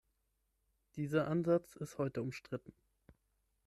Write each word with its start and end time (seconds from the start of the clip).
Dieser 0.95 1.27
Ansatz 1.27 1.75
ist 1.75 1.99
heute 1.99 2.23
umstritten. 2.23 2.73